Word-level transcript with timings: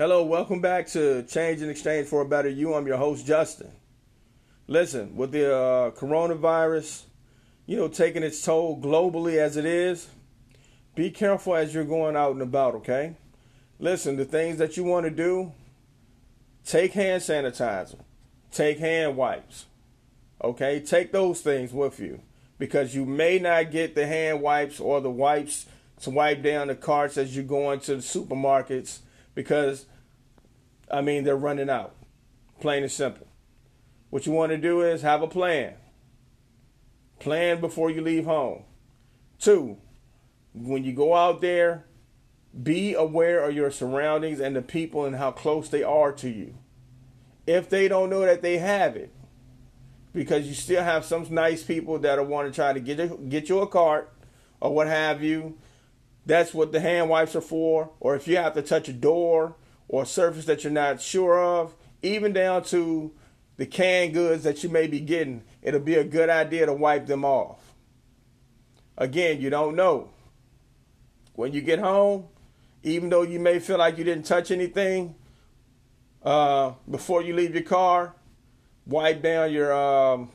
Hello, 0.00 0.24
welcome 0.24 0.62
back 0.62 0.86
to 0.86 1.24
Change 1.24 1.60
and 1.60 1.70
Exchange 1.70 2.08
for 2.08 2.22
a 2.22 2.24
Better 2.24 2.48
You. 2.48 2.72
I'm 2.72 2.86
your 2.86 2.96
host, 2.96 3.26
Justin. 3.26 3.70
Listen, 4.66 5.14
with 5.14 5.30
the 5.30 5.54
uh, 5.54 5.90
coronavirus, 5.90 7.02
you 7.66 7.76
know, 7.76 7.86
taking 7.86 8.22
its 8.22 8.42
toll 8.42 8.80
globally 8.80 9.36
as 9.36 9.58
it 9.58 9.66
is, 9.66 10.08
be 10.94 11.10
careful 11.10 11.54
as 11.54 11.74
you're 11.74 11.84
going 11.84 12.16
out 12.16 12.32
and 12.32 12.40
about, 12.40 12.76
okay? 12.76 13.14
Listen, 13.78 14.16
the 14.16 14.24
things 14.24 14.56
that 14.56 14.74
you 14.78 14.84
want 14.84 15.04
to 15.04 15.10
do, 15.10 15.52
take 16.64 16.94
hand 16.94 17.20
sanitizer, 17.20 18.00
take 18.50 18.78
hand 18.78 19.18
wipes, 19.18 19.66
okay? 20.42 20.80
Take 20.80 21.12
those 21.12 21.42
things 21.42 21.74
with 21.74 22.00
you 22.00 22.22
because 22.58 22.94
you 22.94 23.04
may 23.04 23.38
not 23.38 23.70
get 23.70 23.94
the 23.94 24.06
hand 24.06 24.40
wipes 24.40 24.80
or 24.80 25.02
the 25.02 25.10
wipes 25.10 25.66
to 26.00 26.08
wipe 26.08 26.42
down 26.42 26.68
the 26.68 26.74
carts 26.74 27.18
as 27.18 27.36
you're 27.36 27.44
going 27.44 27.80
to 27.80 27.96
the 27.96 28.02
supermarkets 28.02 29.00
because 29.34 29.86
I 30.90 31.00
mean, 31.00 31.24
they're 31.24 31.36
running 31.36 31.70
out. 31.70 31.94
Plain 32.60 32.82
and 32.82 32.92
simple. 32.92 33.26
What 34.10 34.26
you 34.26 34.32
want 34.32 34.50
to 34.50 34.58
do 34.58 34.82
is 34.82 35.02
have 35.02 35.22
a 35.22 35.28
plan. 35.28 35.74
Plan 37.20 37.60
before 37.60 37.90
you 37.90 38.02
leave 38.02 38.24
home. 38.24 38.64
Two, 39.38 39.78
when 40.52 40.84
you 40.84 40.92
go 40.92 41.14
out 41.14 41.40
there, 41.40 41.86
be 42.60 42.94
aware 42.94 43.44
of 43.44 43.54
your 43.54 43.70
surroundings 43.70 44.40
and 44.40 44.56
the 44.56 44.62
people 44.62 45.04
and 45.04 45.16
how 45.16 45.30
close 45.30 45.68
they 45.68 45.82
are 45.82 46.12
to 46.12 46.28
you. 46.28 46.56
If 47.46 47.70
they 47.70 47.88
don't 47.88 48.10
know 48.10 48.20
that 48.22 48.42
they 48.42 48.58
have 48.58 48.96
it, 48.96 49.12
because 50.12 50.46
you 50.46 50.54
still 50.54 50.82
have 50.82 51.04
some 51.04 51.26
nice 51.30 51.62
people 51.62 51.98
that 52.00 52.18
will 52.18 52.26
want 52.26 52.48
to 52.48 52.54
try 52.54 52.72
to 52.72 52.80
get 52.80 52.98
you, 52.98 53.26
get 53.28 53.48
you 53.48 53.60
a 53.60 53.66
cart 53.66 54.12
or 54.60 54.74
what 54.74 54.88
have 54.88 55.22
you. 55.22 55.56
That's 56.30 56.54
what 56.54 56.70
the 56.70 56.78
hand 56.78 57.10
wipes 57.10 57.34
are 57.34 57.40
for. 57.40 57.90
Or 57.98 58.14
if 58.14 58.28
you 58.28 58.36
have 58.36 58.54
to 58.54 58.62
touch 58.62 58.88
a 58.88 58.92
door 58.92 59.56
or 59.88 60.04
a 60.04 60.06
surface 60.06 60.44
that 60.44 60.62
you're 60.62 60.72
not 60.72 61.02
sure 61.02 61.42
of, 61.42 61.74
even 62.02 62.32
down 62.32 62.62
to 62.66 63.12
the 63.56 63.66
canned 63.66 64.14
goods 64.14 64.44
that 64.44 64.62
you 64.62 64.68
may 64.68 64.86
be 64.86 65.00
getting, 65.00 65.42
it'll 65.60 65.80
be 65.80 65.96
a 65.96 66.04
good 66.04 66.30
idea 66.30 66.66
to 66.66 66.72
wipe 66.72 67.06
them 67.06 67.24
off. 67.24 67.74
Again, 68.96 69.40
you 69.40 69.50
don't 69.50 69.74
know. 69.74 70.10
When 71.34 71.52
you 71.52 71.62
get 71.62 71.80
home, 71.80 72.28
even 72.84 73.08
though 73.08 73.22
you 73.22 73.40
may 73.40 73.58
feel 73.58 73.78
like 73.78 73.98
you 73.98 74.04
didn't 74.04 74.24
touch 74.24 74.52
anything 74.52 75.16
uh, 76.22 76.74
before 76.88 77.22
you 77.22 77.34
leave 77.34 77.54
your 77.54 77.64
car, 77.64 78.14
wipe 78.86 79.20
down 79.20 79.50
your 79.50 79.74
um, 79.74 80.30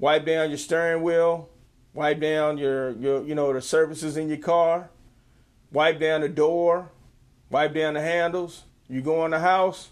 wipe 0.00 0.26
down 0.26 0.48
your 0.48 0.58
steering 0.58 1.04
wheel, 1.04 1.48
wipe 1.94 2.20
down 2.20 2.58
your, 2.58 2.90
your 2.96 3.24
you 3.24 3.34
know 3.34 3.52
the 3.52 3.62
surfaces 3.62 4.16
in 4.16 4.28
your 4.28 4.38
car, 4.38 4.90
wipe 5.72 5.98
down 5.98 6.20
the 6.20 6.28
door, 6.28 6.90
wipe 7.48 7.72
down 7.72 7.94
the 7.94 8.02
handles. 8.02 8.64
You 8.88 9.00
go 9.00 9.24
in 9.24 9.30
the 9.30 9.38
house, 9.38 9.90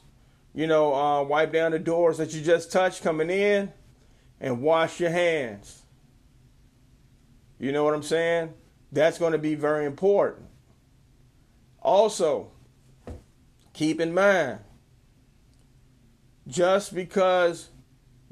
you 0.52 0.66
know, 0.66 0.94
uh, 0.94 1.22
wipe 1.22 1.52
down 1.52 1.70
the 1.70 1.78
doors 1.78 2.18
that 2.18 2.34
you 2.34 2.42
just 2.42 2.70
touched 2.70 3.02
coming 3.02 3.30
in, 3.30 3.72
and 4.40 4.60
wash 4.60 5.00
your 5.00 5.10
hands. 5.10 5.82
You 7.58 7.72
know 7.72 7.84
what 7.84 7.94
I'm 7.94 8.02
saying? 8.02 8.52
That's 8.90 9.18
going 9.18 9.32
to 9.32 9.38
be 9.38 9.54
very 9.54 9.86
important. 9.86 10.46
Also, 11.80 12.50
keep 13.72 14.00
in 14.00 14.12
mind, 14.12 14.58
just 16.46 16.94
because 16.94 17.70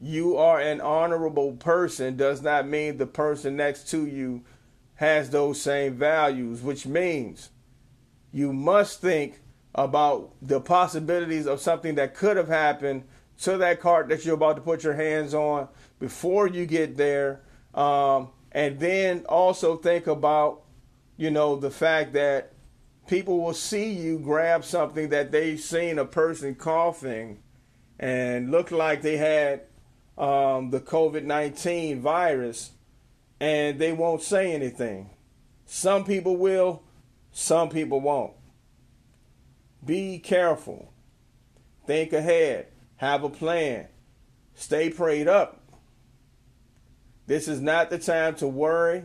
you 0.01 0.37
are 0.37 0.59
an 0.59 0.81
honorable 0.81 1.53
person 1.53 2.17
does 2.17 2.41
not 2.41 2.67
mean 2.67 2.97
the 2.97 3.07
person 3.07 3.57
next 3.57 3.91
to 3.91 4.07
you 4.07 4.43
has 4.95 5.31
those 5.31 5.61
same 5.61 5.95
values, 5.95 6.63
which 6.63 6.87
means 6.87 7.51
you 8.33 8.53
must 8.53 9.01
think 9.01 9.41
about 9.75 10.33
the 10.41 10.61
possibilities 10.61 11.47
of 11.47 11.61
something 11.61 11.95
that 11.97 12.15
could 12.15 12.37
have 12.37 12.49
happened 12.49 13.05
to 13.39 13.57
that 13.59 13.81
cart 13.81 14.09
that 14.09 14.25
you're 14.25 14.35
about 14.35 14.57
to 14.57 14.63
put 14.63 14.85
your 14.85 14.95
hands 14.95 15.35
on 15.35 15.69
before 15.99 16.47
you 16.47 16.67
get 16.67 16.97
there. 16.97 17.43
Um, 17.75 18.31
and 18.53 18.81
then 18.81 19.25
also 19.29 19.77
think 19.77 20.07
about, 20.07 20.63
you 21.17 21.31
know, 21.31 21.57
the 21.57 21.71
fact 21.71 22.13
that 22.15 22.53
people 23.07 23.41
will 23.41 23.55
see 23.55 23.93
you 23.93 24.19
grab 24.19 24.65
something 24.65 25.11
that 25.11 25.31
they've 25.31 25.61
seen 25.61 25.99
a 25.99 26.05
person 26.05 26.55
coughing 26.55 27.43
and 27.99 28.51
look 28.51 28.71
like 28.71 29.03
they 29.03 29.17
had 29.17 29.63
um, 30.21 30.71
the 30.71 30.81
COVID 30.81 31.25
19 31.25 32.01
virus 32.01 32.73
and 33.41 33.79
they 33.79 33.93
won't 33.93 34.23
say 34.23 34.53
anything. 34.53 35.09
Some 35.65 36.05
people 36.05 36.37
will, 36.37 36.83
some 37.33 37.71
people 37.71 38.01
won't. 38.01 38.35
Be 39.85 40.19
careful. 40.19 40.93
Think 41.87 42.13
ahead. 42.13 42.67
Have 42.97 43.25
a 43.25 43.31
plan. 43.31 43.87
Stay 44.55 44.91
prayed 44.91 45.27
up. 45.27 45.63
This 47.27 47.49
is 47.49 47.63
not 47.63 47.89
the 47.89 47.99
time 47.99 48.35
to 48.37 48.47
worry. 48.47 49.05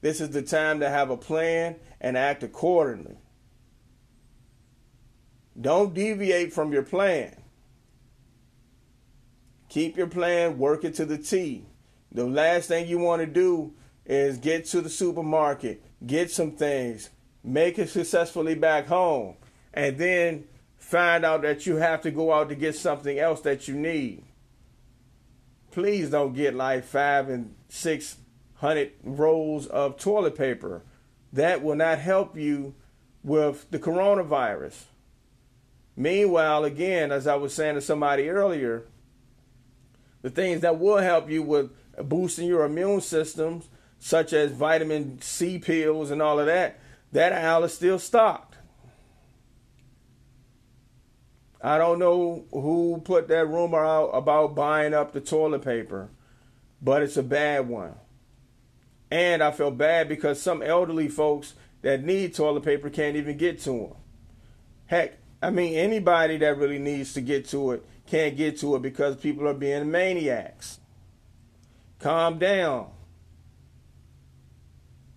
This 0.00 0.22
is 0.22 0.30
the 0.30 0.40
time 0.40 0.80
to 0.80 0.88
have 0.88 1.10
a 1.10 1.18
plan 1.18 1.76
and 2.00 2.16
act 2.16 2.42
accordingly. 2.42 3.18
Don't 5.60 5.92
deviate 5.92 6.54
from 6.54 6.72
your 6.72 6.84
plan. 6.84 7.36
Keep 9.70 9.96
your 9.96 10.08
plan, 10.08 10.58
work 10.58 10.84
it 10.84 10.94
to 10.96 11.06
the 11.06 11.16
T. 11.16 11.64
The 12.10 12.26
last 12.26 12.66
thing 12.66 12.88
you 12.88 12.98
want 12.98 13.20
to 13.22 13.26
do 13.26 13.72
is 14.04 14.36
get 14.36 14.66
to 14.66 14.80
the 14.80 14.90
supermarket, 14.90 15.82
get 16.04 16.30
some 16.32 16.50
things, 16.50 17.10
make 17.44 17.78
it 17.78 17.88
successfully 17.88 18.56
back 18.56 18.88
home, 18.88 19.36
and 19.72 19.96
then 19.96 20.44
find 20.76 21.24
out 21.24 21.42
that 21.42 21.66
you 21.66 21.76
have 21.76 22.02
to 22.02 22.10
go 22.10 22.32
out 22.32 22.48
to 22.48 22.56
get 22.56 22.74
something 22.74 23.16
else 23.16 23.42
that 23.42 23.68
you 23.68 23.74
need. 23.74 24.24
Please 25.70 26.10
don't 26.10 26.34
get 26.34 26.52
like 26.54 26.82
five 26.82 27.28
and 27.28 27.54
six 27.68 28.16
hundred 28.54 28.90
rolls 29.04 29.68
of 29.68 29.96
toilet 29.96 30.36
paper. 30.36 30.82
That 31.32 31.62
will 31.62 31.76
not 31.76 32.00
help 32.00 32.36
you 32.36 32.74
with 33.22 33.70
the 33.70 33.78
coronavirus. 33.78 34.86
Meanwhile, 35.94 36.64
again, 36.64 37.12
as 37.12 37.28
I 37.28 37.36
was 37.36 37.54
saying 37.54 37.76
to 37.76 37.80
somebody 37.80 38.28
earlier, 38.28 38.86
the 40.22 40.30
things 40.30 40.60
that 40.60 40.78
will 40.78 40.98
help 40.98 41.30
you 41.30 41.42
with 41.42 41.70
boosting 42.02 42.46
your 42.46 42.64
immune 42.64 43.00
systems, 43.00 43.68
such 43.98 44.32
as 44.32 44.52
vitamin 44.52 45.20
C 45.20 45.58
pills 45.58 46.10
and 46.10 46.22
all 46.22 46.38
of 46.38 46.46
that, 46.46 46.78
that 47.12 47.32
aisle 47.32 47.64
is 47.64 47.74
still 47.74 47.98
stocked. 47.98 48.56
I 51.62 51.76
don't 51.76 51.98
know 51.98 52.46
who 52.52 53.02
put 53.04 53.28
that 53.28 53.46
rumor 53.46 53.84
out 53.84 54.08
about 54.08 54.54
buying 54.54 54.94
up 54.94 55.12
the 55.12 55.20
toilet 55.20 55.62
paper, 55.62 56.08
but 56.80 57.02
it's 57.02 57.18
a 57.18 57.22
bad 57.22 57.68
one. 57.68 57.94
And 59.10 59.42
I 59.42 59.50
feel 59.50 59.70
bad 59.70 60.08
because 60.08 60.40
some 60.40 60.62
elderly 60.62 61.08
folks 61.08 61.54
that 61.82 62.02
need 62.02 62.34
toilet 62.34 62.62
paper 62.62 62.88
can't 62.88 63.16
even 63.16 63.36
get 63.36 63.58
to 63.60 63.70
them. 63.70 63.92
Heck, 64.86 65.18
I 65.42 65.50
mean, 65.50 65.74
anybody 65.74 66.38
that 66.38 66.56
really 66.56 66.78
needs 66.78 67.12
to 67.14 67.20
get 67.20 67.46
to 67.48 67.72
it 67.72 67.84
can't 68.10 68.36
get 68.36 68.58
to 68.58 68.74
it 68.74 68.82
because 68.82 69.16
people 69.16 69.46
are 69.46 69.54
being 69.54 69.90
maniacs. 69.90 70.80
Calm 72.00 72.38
down. 72.38 72.90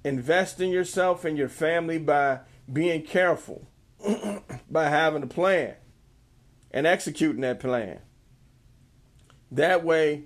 Invest 0.06 0.62
in 0.62 0.70
yourself 0.70 1.26
and 1.26 1.38
your 1.38 1.50
family 1.50 1.98
by 1.98 2.42
being 2.72 3.02
careful, 3.02 3.68
by 4.70 4.90
having 4.90 5.24
a 5.24 5.28
plan 5.28 5.76
and 6.72 6.86
executing 6.86 7.42
that 7.42 7.59
plan. 7.59 8.00
That 9.52 9.84
way, 9.84 10.25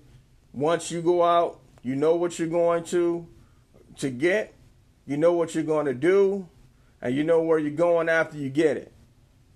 once 0.51 0.91
you 0.91 1.01
go 1.01 1.23
out, 1.23 1.59
you 1.83 1.95
know 1.95 2.15
what 2.15 2.37
you're 2.37 2.47
going 2.47 2.83
to 2.85 3.27
to 3.97 4.09
get, 4.09 4.53
you 5.05 5.15
know 5.15 5.33
what 5.33 5.55
you're 5.55 5.63
going 5.63 5.85
to 5.85 5.93
do, 5.93 6.49
and 7.01 7.15
you 7.15 7.23
know 7.23 7.41
where 7.41 7.59
you're 7.59 7.71
going 7.71 8.09
after 8.09 8.37
you 8.37 8.49
get 8.49 8.77
it. 8.77 8.91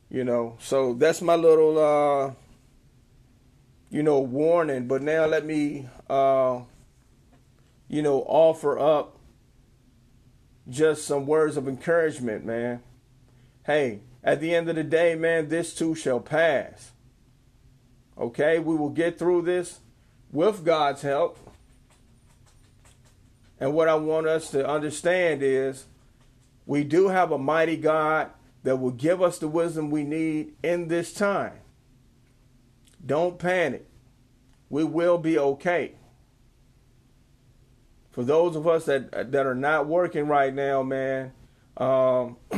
You 0.10 0.24
know, 0.24 0.58
so 0.60 0.94
that's 0.94 1.22
my 1.22 1.36
little 1.36 1.78
uh 1.80 2.34
you 3.92 4.02
know 4.02 4.20
warning, 4.20 4.88
but 4.88 5.04
now 5.04 5.26
let 5.26 5.46
me 5.46 5.88
uh 6.10 6.62
you 7.88 8.02
know 8.02 8.24
offer 8.26 8.80
up 8.80 9.18
just 10.70 11.06
some 11.06 11.28
words 11.28 11.58
of 11.58 11.68
encouragement, 11.68 12.46
man. 12.46 12.82
Hey, 13.66 14.00
at 14.24 14.40
the 14.40 14.56
end 14.56 14.70
of 14.70 14.76
the 14.76 14.84
day, 14.84 15.14
man, 15.16 15.50
this 15.50 15.76
too 15.76 15.94
shall 15.94 16.20
pass. 16.20 16.92
Okay, 18.18 18.60
we 18.60 18.76
will 18.76 18.90
get 18.90 19.20
through 19.20 19.42
this 19.44 19.80
with 20.32 20.64
God's 20.64 21.02
help. 21.02 21.38
And 23.60 23.74
what 23.74 23.90
I 23.90 23.96
want 23.96 24.26
us 24.26 24.50
to 24.52 24.68
understand 24.68 25.44
is 25.44 25.86
we 26.66 26.84
do 26.84 27.10
have 27.10 27.32
a 27.32 27.38
mighty 27.38 27.78
God 27.78 28.32
that 28.64 28.78
will 28.78 28.92
give 28.92 29.22
us 29.22 29.38
the 29.40 29.48
wisdom 29.48 29.92
we 29.92 30.04
need 30.04 30.54
in 30.64 30.88
this 30.88 31.14
time. 31.14 31.54
Don't 33.06 33.40
panic. 33.40 33.88
We 34.70 34.84
will 34.84 35.18
be 35.18 35.38
okay. 35.38 35.96
For 38.12 38.24
those 38.24 38.56
of 38.56 38.68
us 38.68 38.86
that 38.86 39.32
that 39.32 39.46
are 39.46 39.56
not 39.56 39.88
working 39.88 40.28
right 40.28 40.54
now, 40.54 40.84
man, 40.84 41.32
um, 41.78 42.38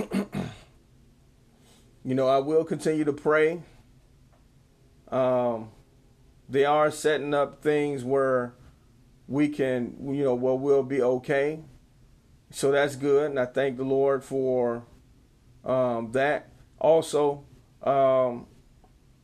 you 2.04 2.16
know, 2.16 2.28
I 2.28 2.40
will 2.40 2.63
continue 2.63 3.04
to 3.06 3.13
pray. 3.13 3.62
Um, 5.10 5.69
they 6.50 6.66
are 6.66 6.92
setting 6.92 7.34
up 7.34 7.62
things 7.62 8.04
where 8.04 8.54
we 9.28 9.48
can, 9.50 9.96
you 10.13 10.24
know, 10.24 10.34
well, 10.36 10.57
we'll 10.57 10.84
be 10.84 11.01
okay. 11.01 11.60
So 12.50 12.72
that's 12.72 12.96
good, 12.96 13.31
and 13.31 13.39
I 13.39 13.46
thank 13.46 13.78
the 13.78 13.84
Lord 13.84 14.24
for 14.24 14.86
um, 15.63 16.12
that. 16.12 16.50
Also, 16.80 17.46
um, 17.81 18.48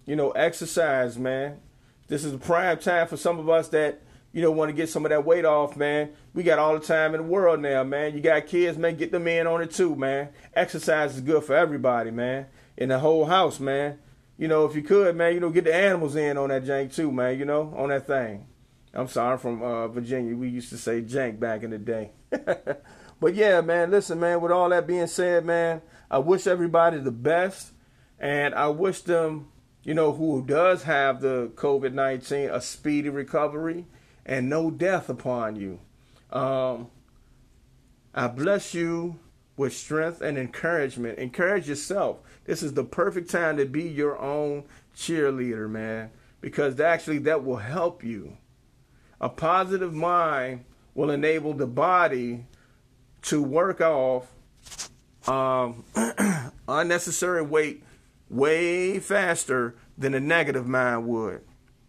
you 0.10 0.16
know, 0.16 0.32
exercise, 0.32 1.20
man. 1.20 1.60
This 2.08 2.26
is 2.26 2.34
a 2.34 2.40
prime 2.40 2.80
time 2.80 3.08
for 3.08 3.16
some 3.16 3.38
of 3.38 3.48
us 3.48 3.68
that 3.70 4.02
you 4.32 4.42
know, 4.42 4.50
want 4.50 4.70
to 4.70 4.74
get 4.74 4.90
some 4.90 5.06
of 5.06 5.10
that 5.10 5.24
weight 5.24 5.46
off, 5.46 5.78
man. 5.78 6.10
We 6.34 6.42
got 6.42 6.58
all 6.58 6.74
the 6.74 6.86
time 6.86 7.14
in 7.14 7.22
the 7.22 7.28
world 7.28 7.60
now, 7.60 7.84
man. 7.84 8.16
You 8.16 8.20
got 8.20 8.48
kids, 8.48 8.76
man, 8.76 8.96
get 8.96 9.12
them 9.12 9.28
in 9.28 9.46
on 9.46 9.62
it 9.62 9.70
too, 9.70 9.96
man. 9.96 10.30
Exercise 10.56 11.16
is 11.16 11.22
good 11.22 11.44
for 11.44 11.56
everybody, 11.56 12.10
man. 12.10 12.48
In 12.76 12.90
the 12.90 12.98
whole 12.98 13.26
house, 13.26 13.60
man. 13.60 14.00
You 14.36 14.48
know, 14.48 14.66
if 14.66 14.76
you 14.76 14.82
could, 14.82 15.16
man, 15.16 15.36
you 15.36 15.40
know, 15.40 15.52
get 15.52 15.66
the 15.66 15.76
animals 15.76 16.16
in 16.16 16.38
on 16.38 16.50
that 16.50 16.64
jank 16.64 16.94
too, 16.94 17.12
man, 17.12 17.38
you 17.38 17.46
know, 17.46 17.72
on 17.78 17.90
that 17.90 18.08
thing. 18.08 18.48
I'm 18.96 19.08
sorry, 19.08 19.38
from 19.38 19.62
uh, 19.62 19.88
Virginia. 19.90 20.36
We 20.36 20.50
used 20.50 20.70
to 20.70 20.78
say 20.80 21.04
jank 21.04 21.40
back 21.40 21.62
in 21.62 21.70
the 21.70 21.78
day. 21.78 22.12
but 23.20 23.36
yeah, 23.36 23.62
man, 23.62 23.92
listen, 23.92 24.20
man, 24.20 24.42
with 24.42 24.52
all 24.52 24.70
that 24.70 24.88
being 24.88 25.06
said, 25.06 25.46
man, 25.46 25.84
I 26.10 26.18
wish 26.18 26.48
everybody 26.48 26.98
the 26.98 27.12
best. 27.12 27.74
And 28.20 28.56
I 28.56 28.68
wish 28.70 29.02
them, 29.02 29.48
you 29.90 29.96
know, 29.96 30.12
who 30.12 30.46
does 30.46 30.84
have 30.84 31.20
the 31.20 31.48
COVID 31.56 31.94
19 31.94 32.52
a 32.52 32.62
speedy 32.62 33.10
recovery 33.10 33.88
and 34.24 34.48
no 34.48 34.70
death 34.70 35.10
upon 35.10 35.56
you. 35.56 35.80
Um, 36.32 36.92
I 38.14 38.28
bless 38.28 38.76
you 38.76 39.18
with 39.58 39.74
strength 39.74 40.22
and 40.22 40.38
encouragement. 40.38 41.18
Encourage 41.18 41.68
yourself. 41.68 42.20
This 42.46 42.62
is 42.62 42.76
the 42.76 42.84
perfect 42.84 43.32
time 43.32 43.58
to 43.58 43.66
be 43.66 43.82
your 43.82 44.20
own 44.20 44.66
cheerleader, 44.96 45.68
man, 45.68 46.12
because 46.40 46.80
actually 46.80 47.18
that 47.20 47.44
will 47.44 47.58
help 47.58 48.04
you. 48.04 48.38
A 49.20 49.28
positive 49.28 49.96
mind 49.96 50.66
will 50.94 51.10
enable 51.10 51.54
the 51.54 51.66
body 51.66 52.46
to 53.24 53.42
work 53.42 53.82
off 53.82 54.28
um, 55.28 55.84
unnecessary 56.68 57.42
weight 57.42 57.84
way 58.30 59.00
faster 59.00 59.76
than 59.98 60.14
a 60.14 60.20
negative 60.20 60.68
mind 60.68 61.08
would. 61.08 61.42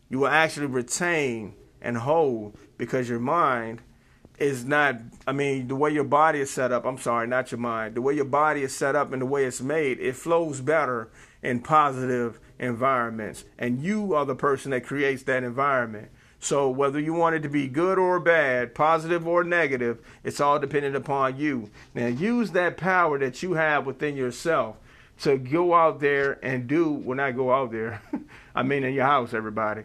You 0.09 0.21
will 0.21 0.29
actually 0.29 0.67
retain 0.67 1.55
and 1.81 1.99
hold 1.99 2.57
because 2.77 3.09
your 3.09 3.21
mind 3.21 3.83
is 4.39 4.65
not 4.65 4.97
I 5.27 5.33
mean 5.33 5.69
the 5.69 5.77
way 5.77 5.91
your 5.91 6.05
body 6.05 6.41
is 6.41 6.51
set 6.51 6.73
up, 6.73 6.85
I'm 6.85 6.99
sorry, 6.99 7.27
not 7.27 7.53
your 7.53 7.61
mind. 7.61 7.95
The 7.95 8.03
way 8.03 8.15
your 8.15 8.25
body 8.25 8.63
is 8.63 8.75
set 8.75 8.97
up 8.97 9.13
and 9.13 9.23
the 9.23 9.27
way 9.27 9.45
it's 9.45 9.61
made, 9.61 10.01
it 10.01 10.17
flows 10.17 10.61
better 10.61 11.11
in 11.43 11.61
positive 11.61 12.41
environments. 12.59 13.45
And 13.59 13.83
you 13.83 14.15
are 14.15 14.25
the 14.25 14.35
person 14.35 14.71
that 14.73 14.85
creates 14.85 15.23
that 15.25 15.45
environment. 15.45 16.09
So 16.43 16.71
whether 16.71 16.99
you 16.99 17.13
want 17.13 17.37
it 17.37 17.43
to 17.43 17.51
be 17.51 17.69
good 17.69 17.99
or 17.99 18.19
bad, 18.19 18.75
positive 18.75 19.29
or 19.29 19.45
negative, 19.45 20.01
it's 20.25 20.41
all 20.41 20.59
dependent 20.59 20.97
upon 20.97 21.37
you. 21.37 21.71
Now 21.95 22.07
use 22.07 22.53
that 22.53 22.79
power 22.79 23.19
that 23.19 23.43
you 23.43 23.53
have 23.55 23.85
within 23.85 24.17
yourself 24.17 24.77
to 25.21 25.37
go 25.37 25.75
out 25.75 26.01
there 26.01 26.39
and 26.45 26.67
do 26.67 26.91
well 26.91 27.21
I 27.21 27.33
go 27.33 27.53
out 27.53 27.73
there. 27.73 28.03
I 28.55 28.63
mean 28.63 28.85
in 28.85 28.95
your 28.95 29.07
house, 29.07 29.35
everybody 29.35 29.83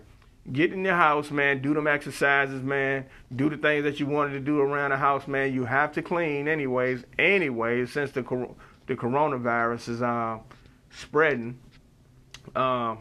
get 0.51 0.71
in 0.71 0.83
your 0.83 0.95
house, 0.95 1.31
man. 1.31 1.61
Do 1.61 1.73
them 1.73 1.87
exercises, 1.87 2.61
man. 2.61 3.05
Do 3.35 3.49
the 3.49 3.57
things 3.57 3.83
that 3.83 3.99
you 3.99 4.05
wanted 4.05 4.33
to 4.33 4.39
do 4.39 4.59
around 4.59 4.91
the 4.91 4.97
house, 4.97 5.27
man. 5.27 5.53
You 5.53 5.65
have 5.65 5.91
to 5.93 6.01
clean, 6.01 6.47
anyways. 6.47 7.03
Anyways, 7.17 7.91
since 7.91 8.11
the 8.11 8.21
the 8.87 8.95
coronavirus 8.95 9.89
is 9.89 10.01
uh, 10.01 10.39
spreading. 10.91 11.59
Um, 12.55 12.99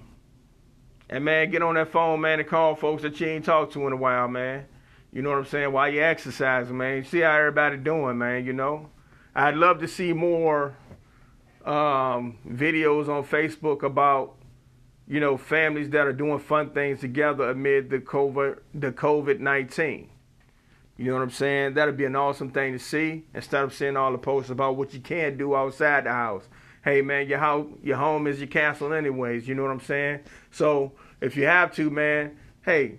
and 1.10 1.24
man, 1.24 1.50
get 1.50 1.62
on 1.62 1.74
that 1.74 1.92
phone, 1.92 2.22
man, 2.22 2.40
and 2.40 2.48
call 2.48 2.74
folks 2.74 3.02
that 3.02 3.20
you 3.20 3.26
ain't 3.26 3.44
talked 3.44 3.74
to 3.74 3.86
in 3.86 3.92
a 3.92 3.96
while, 3.96 4.26
man. 4.26 4.64
You 5.12 5.22
know 5.22 5.30
what 5.30 5.38
I'm 5.38 5.46
saying? 5.46 5.72
While 5.72 5.90
you 5.90 6.02
exercising, 6.02 6.76
man. 6.76 7.04
See 7.04 7.20
how 7.20 7.36
everybody 7.36 7.76
doing, 7.76 8.18
man. 8.18 8.44
You 8.46 8.54
know, 8.54 8.88
I'd 9.34 9.54
love 9.54 9.80
to 9.80 9.88
see 9.88 10.12
more 10.12 10.76
um, 11.64 12.38
videos 12.46 13.08
on 13.08 13.24
Facebook 13.24 13.82
about 13.82 14.36
you 15.06 15.20
know, 15.20 15.36
families 15.36 15.90
that 15.90 16.06
are 16.06 16.12
doing 16.12 16.38
fun 16.38 16.70
things 16.70 17.00
together 17.00 17.50
amid 17.50 17.90
the 17.90 17.98
COVID 17.98 18.58
the 18.72 18.90
COVID 18.92 19.40
nineteen. 19.40 20.08
You 20.96 21.06
know 21.06 21.14
what 21.14 21.22
I'm 21.22 21.30
saying? 21.30 21.74
That'd 21.74 21.96
be 21.96 22.04
an 22.04 22.16
awesome 22.16 22.50
thing 22.50 22.72
to 22.72 22.78
see 22.78 23.24
instead 23.34 23.64
of 23.64 23.74
seeing 23.74 23.96
all 23.96 24.12
the 24.12 24.18
posts 24.18 24.50
about 24.50 24.76
what 24.76 24.94
you 24.94 25.00
can't 25.00 25.36
do 25.36 25.56
outside 25.56 26.04
the 26.04 26.12
house. 26.12 26.44
Hey 26.84 27.02
man, 27.02 27.28
your 27.28 27.38
house, 27.38 27.66
your 27.82 27.96
home 27.96 28.26
is 28.26 28.38
your 28.38 28.46
castle 28.46 28.92
anyways. 28.92 29.48
You 29.48 29.54
know 29.54 29.62
what 29.62 29.72
I'm 29.72 29.80
saying? 29.80 30.20
So 30.50 30.92
if 31.20 31.36
you 31.36 31.44
have 31.46 31.74
to, 31.74 31.90
man, 31.90 32.36
hey, 32.62 32.98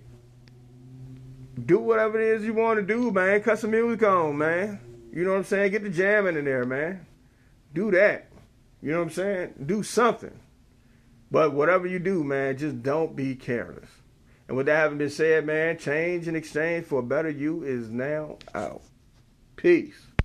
do 1.64 1.78
whatever 1.78 2.20
it 2.20 2.36
is 2.36 2.44
you 2.44 2.52
want 2.54 2.78
to 2.78 2.86
do, 2.86 3.10
man. 3.10 3.40
Cut 3.42 3.58
some 3.58 3.70
music 3.70 4.02
on, 4.02 4.36
man. 4.38 4.78
You 5.12 5.24
know 5.24 5.30
what 5.30 5.38
I'm 5.38 5.44
saying? 5.44 5.72
Get 5.72 5.82
the 5.82 5.90
jamming 5.90 6.36
in 6.36 6.44
there, 6.44 6.64
man. 6.64 7.06
Do 7.72 7.90
that. 7.92 8.28
You 8.86 8.92
know 8.92 8.98
what 8.98 9.06
I'm 9.06 9.14
saying? 9.14 9.54
Do 9.66 9.82
something. 9.82 10.38
But 11.28 11.54
whatever 11.54 11.88
you 11.88 11.98
do, 11.98 12.22
man, 12.22 12.56
just 12.56 12.84
don't 12.84 13.16
be 13.16 13.34
careless. 13.34 13.88
And 14.46 14.56
with 14.56 14.66
that 14.66 14.76
having 14.76 14.98
been 14.98 15.10
said, 15.10 15.44
man, 15.44 15.76
change 15.76 16.28
in 16.28 16.36
exchange 16.36 16.86
for 16.86 17.00
a 17.00 17.02
better 17.02 17.28
you 17.28 17.64
is 17.64 17.90
now 17.90 18.38
out. 18.54 18.82
Peace. 19.56 20.06